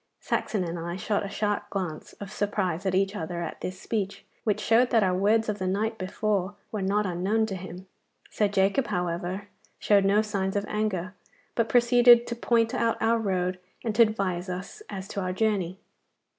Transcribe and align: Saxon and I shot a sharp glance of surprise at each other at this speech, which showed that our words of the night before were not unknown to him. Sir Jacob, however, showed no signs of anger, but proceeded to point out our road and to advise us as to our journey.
Saxon 0.19 0.63
and 0.63 0.79
I 0.79 0.95
shot 0.95 1.23
a 1.23 1.29
sharp 1.29 1.69
glance 1.69 2.13
of 2.13 2.31
surprise 2.31 2.87
at 2.87 2.95
each 2.95 3.15
other 3.15 3.43
at 3.43 3.61
this 3.61 3.79
speech, 3.79 4.25
which 4.43 4.59
showed 4.59 4.89
that 4.89 5.03
our 5.03 5.13
words 5.15 5.47
of 5.47 5.59
the 5.59 5.67
night 5.67 5.99
before 5.99 6.55
were 6.71 6.81
not 6.81 7.05
unknown 7.05 7.45
to 7.45 7.55
him. 7.55 7.85
Sir 8.31 8.47
Jacob, 8.47 8.87
however, 8.87 9.47
showed 9.77 10.03
no 10.05 10.23
signs 10.23 10.55
of 10.55 10.65
anger, 10.67 11.13
but 11.53 11.69
proceeded 11.69 12.25
to 12.25 12.35
point 12.35 12.73
out 12.73 12.99
our 12.99 13.19
road 13.19 13.59
and 13.83 13.93
to 13.93 14.01
advise 14.01 14.49
us 14.49 14.81
as 14.89 15.07
to 15.09 15.21
our 15.21 15.33
journey. 15.33 15.77